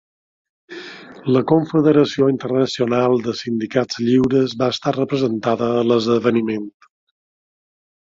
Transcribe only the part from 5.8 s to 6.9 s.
en l'esdeveniment.